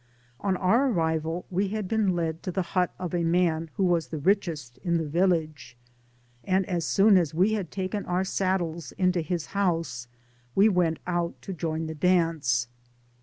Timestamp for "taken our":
7.69-8.23